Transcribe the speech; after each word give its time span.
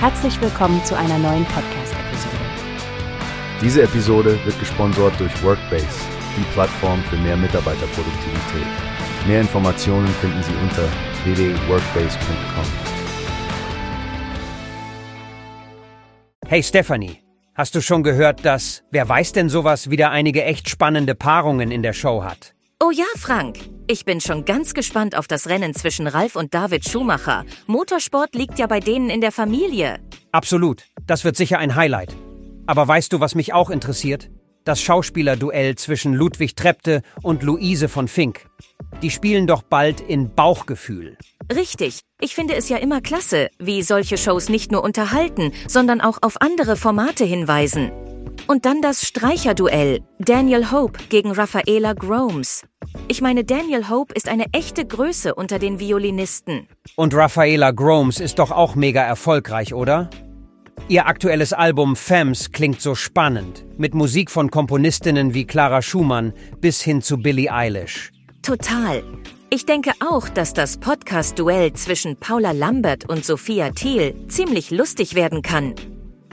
Herzlich 0.00 0.40
willkommen 0.40 0.84
zu 0.84 0.96
einer 0.96 1.18
neuen 1.18 1.44
Podcast-Episode. 1.46 2.36
Diese 3.60 3.82
Episode 3.82 4.38
wird 4.44 4.56
gesponsert 4.60 5.18
durch 5.18 5.42
Workbase, 5.42 5.88
die 6.36 6.44
Plattform 6.52 7.02
für 7.02 7.16
mehr 7.16 7.36
Mitarbeiterproduktivität. 7.36 8.66
Mehr 9.26 9.40
Informationen 9.40 10.06
finden 10.06 10.40
Sie 10.44 10.54
unter 10.62 10.84
www.workbase.com. 11.24 12.64
Hey 16.46 16.62
Stephanie, 16.62 17.18
hast 17.56 17.74
du 17.74 17.80
schon 17.80 18.04
gehört, 18.04 18.44
dass 18.44 18.84
Wer 18.92 19.08
weiß 19.08 19.32
denn 19.32 19.48
sowas 19.48 19.90
wieder 19.90 20.12
einige 20.12 20.44
echt 20.44 20.68
spannende 20.68 21.16
Paarungen 21.16 21.72
in 21.72 21.82
der 21.82 21.92
Show 21.92 22.22
hat? 22.22 22.54
Oh 22.80 22.92
ja, 22.92 23.06
Frank. 23.16 23.58
Ich 23.88 24.04
bin 24.04 24.20
schon 24.20 24.44
ganz 24.44 24.72
gespannt 24.72 25.16
auf 25.16 25.26
das 25.26 25.48
Rennen 25.48 25.74
zwischen 25.74 26.06
Ralf 26.06 26.36
und 26.36 26.54
David 26.54 26.88
Schumacher. 26.88 27.44
Motorsport 27.66 28.36
liegt 28.36 28.60
ja 28.60 28.68
bei 28.68 28.78
denen 28.78 29.10
in 29.10 29.20
der 29.20 29.32
Familie. 29.32 29.98
Absolut, 30.30 30.84
das 31.04 31.24
wird 31.24 31.36
sicher 31.36 31.58
ein 31.58 31.74
Highlight. 31.74 32.14
Aber 32.66 32.86
weißt 32.86 33.12
du, 33.12 33.18
was 33.18 33.34
mich 33.34 33.52
auch 33.52 33.70
interessiert? 33.70 34.30
Das 34.62 34.80
Schauspielerduell 34.80 35.74
zwischen 35.74 36.14
Ludwig 36.14 36.54
Trepte 36.54 37.02
und 37.20 37.42
Luise 37.42 37.88
von 37.88 38.06
Fink. 38.06 38.46
Die 39.02 39.10
spielen 39.10 39.48
doch 39.48 39.62
bald 39.62 40.00
in 40.00 40.32
Bauchgefühl. 40.32 41.16
Richtig. 41.52 42.02
Ich 42.20 42.36
finde 42.36 42.54
es 42.54 42.68
ja 42.68 42.76
immer 42.76 43.00
klasse, 43.00 43.48
wie 43.58 43.82
solche 43.82 44.16
Shows 44.16 44.48
nicht 44.48 44.70
nur 44.70 44.84
unterhalten, 44.84 45.52
sondern 45.66 46.00
auch 46.00 46.18
auf 46.22 46.40
andere 46.40 46.76
Formate 46.76 47.24
hinweisen. 47.24 47.90
Und 48.48 48.64
dann 48.64 48.80
das 48.80 49.06
Streicherduell. 49.06 50.00
Daniel 50.18 50.70
Hope 50.72 50.98
gegen 51.10 51.32
Raffaela 51.32 51.92
Gromes. 51.92 52.64
Ich 53.06 53.20
meine, 53.20 53.44
Daniel 53.44 53.90
Hope 53.90 54.14
ist 54.14 54.26
eine 54.26 54.46
echte 54.52 54.86
Größe 54.86 55.34
unter 55.34 55.58
den 55.58 55.78
Violinisten. 55.78 56.66
Und 56.96 57.14
Raffaela 57.14 57.72
Gromes 57.72 58.20
ist 58.20 58.38
doch 58.38 58.50
auch 58.50 58.74
mega 58.74 59.02
erfolgreich, 59.02 59.74
oder? 59.74 60.08
Ihr 60.88 61.06
aktuelles 61.06 61.52
Album 61.52 61.94
Femmes 61.94 62.50
klingt 62.50 62.80
so 62.80 62.94
spannend, 62.94 63.66
mit 63.76 63.94
Musik 63.94 64.30
von 64.30 64.50
Komponistinnen 64.50 65.34
wie 65.34 65.44
Clara 65.44 65.82
Schumann 65.82 66.32
bis 66.58 66.80
hin 66.80 67.02
zu 67.02 67.18
Billie 67.18 67.52
Eilish. 67.52 68.12
Total. 68.40 69.02
Ich 69.50 69.66
denke 69.66 69.92
auch, 70.00 70.26
dass 70.26 70.54
das 70.54 70.78
Podcast-Duell 70.78 71.74
zwischen 71.74 72.16
Paula 72.16 72.52
Lambert 72.52 73.06
und 73.06 73.26
Sophia 73.26 73.72
Thiel 73.72 74.14
ziemlich 74.28 74.70
lustig 74.70 75.14
werden 75.14 75.42
kann. 75.42 75.74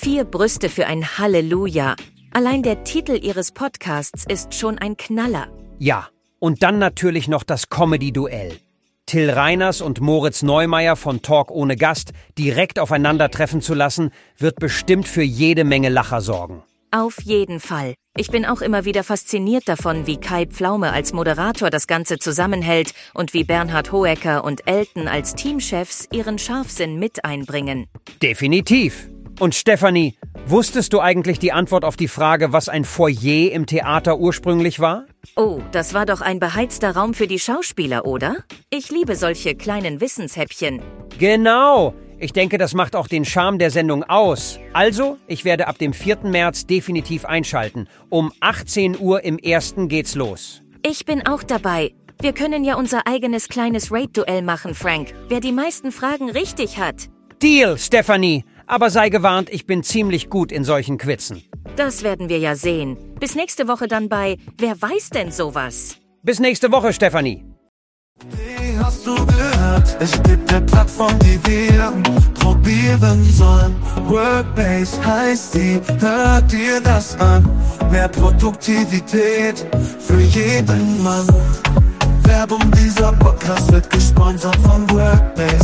Vier 0.00 0.24
Brüste 0.24 0.68
für 0.68 0.86
ein 0.86 1.18
Halleluja. 1.18 1.96
Allein 2.30 2.62
der 2.62 2.84
Titel 2.84 3.18
ihres 3.20 3.50
Podcasts 3.50 4.24
ist 4.28 4.54
schon 4.54 4.78
ein 4.78 4.96
Knaller. 4.96 5.48
Ja, 5.80 6.06
und 6.38 6.62
dann 6.62 6.78
natürlich 6.78 7.26
noch 7.26 7.42
das 7.42 7.68
Comedy-Duell. 7.68 8.58
Till 9.06 9.28
Reiners 9.28 9.80
und 9.80 10.00
Moritz 10.00 10.44
Neumeier 10.44 10.94
von 10.94 11.20
Talk 11.20 11.50
ohne 11.50 11.74
Gast 11.74 12.12
direkt 12.38 12.78
aufeinandertreffen 12.78 13.60
zu 13.60 13.74
lassen, 13.74 14.12
wird 14.36 14.60
bestimmt 14.60 15.08
für 15.08 15.24
jede 15.24 15.64
Menge 15.64 15.88
Lacher 15.88 16.20
sorgen. 16.20 16.62
Auf 16.92 17.20
jeden 17.22 17.58
Fall. 17.58 17.94
Ich 18.16 18.30
bin 18.30 18.46
auch 18.46 18.60
immer 18.60 18.84
wieder 18.84 19.02
fasziniert 19.02 19.68
davon, 19.68 20.06
wie 20.06 20.16
Kai 20.18 20.46
Pflaume 20.46 20.92
als 20.92 21.12
Moderator 21.12 21.70
das 21.70 21.88
Ganze 21.88 22.18
zusammenhält 22.18 22.94
und 23.14 23.34
wie 23.34 23.42
Bernhard 23.42 23.90
Hoecker 23.90 24.44
und 24.44 24.68
Elton 24.68 25.08
als 25.08 25.34
Teamchefs 25.34 26.08
ihren 26.12 26.38
Scharfsinn 26.38 27.00
mit 27.00 27.24
einbringen. 27.24 27.86
Definitiv. 28.22 29.08
Und 29.38 29.54
Stefanie, 29.54 30.16
wusstest 30.46 30.92
du 30.92 31.00
eigentlich 31.00 31.38
die 31.38 31.52
Antwort 31.52 31.84
auf 31.84 31.96
die 31.96 32.08
Frage, 32.08 32.52
was 32.52 32.68
ein 32.68 32.84
Foyer 32.84 33.52
im 33.52 33.66
Theater 33.66 34.18
ursprünglich 34.18 34.80
war? 34.80 35.06
Oh, 35.36 35.60
das 35.70 35.94
war 35.94 36.06
doch 36.06 36.20
ein 36.20 36.40
beheizter 36.40 36.96
Raum 36.96 37.14
für 37.14 37.28
die 37.28 37.38
Schauspieler, 37.38 38.04
oder? 38.04 38.38
Ich 38.68 38.90
liebe 38.90 39.14
solche 39.14 39.54
kleinen 39.54 40.00
Wissenshäppchen. 40.00 40.82
Genau. 41.20 41.94
Ich 42.18 42.32
denke, 42.32 42.58
das 42.58 42.74
macht 42.74 42.96
auch 42.96 43.06
den 43.06 43.24
Charme 43.24 43.60
der 43.60 43.70
Sendung 43.70 44.02
aus. 44.02 44.58
Also, 44.72 45.18
ich 45.28 45.44
werde 45.44 45.68
ab 45.68 45.78
dem 45.78 45.92
4. 45.92 46.18
März 46.24 46.66
definitiv 46.66 47.24
einschalten. 47.24 47.86
Um 48.08 48.32
18 48.40 48.98
Uhr 48.98 49.22
im 49.22 49.38
ersten 49.38 49.86
geht's 49.86 50.16
los. 50.16 50.62
Ich 50.84 51.04
bin 51.04 51.24
auch 51.28 51.44
dabei. 51.44 51.92
Wir 52.20 52.32
können 52.32 52.64
ja 52.64 52.74
unser 52.74 53.06
eigenes 53.06 53.48
kleines 53.48 53.92
Raid-Duell 53.92 54.42
machen, 54.42 54.74
Frank. 54.74 55.14
Wer 55.28 55.38
die 55.38 55.52
meisten 55.52 55.92
Fragen 55.92 56.28
richtig 56.28 56.78
hat. 56.78 57.08
Deal, 57.40 57.78
Stefanie. 57.78 58.44
Aber 58.68 58.90
sei 58.90 59.08
gewarnt, 59.08 59.48
ich 59.50 59.64
bin 59.64 59.82
ziemlich 59.82 60.28
gut 60.28 60.52
in 60.52 60.62
solchen 60.62 60.98
Quizen. 60.98 61.42
Das 61.76 62.02
werden 62.02 62.28
wir 62.28 62.38
ja 62.38 62.54
sehen. 62.54 62.98
Bis 63.18 63.34
nächste 63.34 63.66
Woche 63.66 63.88
dann 63.88 64.08
bei 64.10 64.36
Wer 64.58 64.80
weiß 64.80 65.08
denn 65.10 65.32
sowas? 65.32 65.96
Bis 66.22 66.38
nächste 66.38 66.70
Woche, 66.70 66.92
Stefanie. 66.92 67.44
Wie 68.30 68.78
hast 68.78 69.06
du 69.06 69.14
gehört? 69.14 69.96
Es 70.00 70.12
gibt 70.22 70.52
eine 70.52 70.66
Plattform, 70.66 71.18
die 71.20 71.40
wir 71.46 71.92
probieren 72.34 73.24
sollen. 73.24 73.74
Workbase 74.06 75.04
heißt 75.04 75.54
die, 75.54 75.80
hört 76.00 76.52
dir 76.52 76.80
das 76.82 77.18
an. 77.20 77.48
Mehr 77.90 78.08
Produktivität 78.08 79.66
für 79.98 80.20
jeden 80.20 81.02
Mann. 81.02 81.26
Werbung, 82.24 82.70
dieser 82.72 83.12
Podcast 83.14 83.72
wird 83.72 83.88
gesponsert 83.88 84.56
von 84.56 84.88
Workbase. 84.90 85.57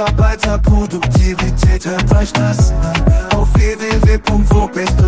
Mitarbeiterproduktivität, 0.00 1.84
hört 1.84 2.16
euch 2.16 2.32
das. 2.32 2.72
Auf 3.36 3.48
findest 4.70 4.99